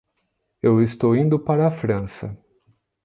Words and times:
Eu 0.63 0.81
estou 0.81 1.15
indo 1.15 1.37
para 1.39 1.67
a 1.67 1.69
França. 1.69 2.35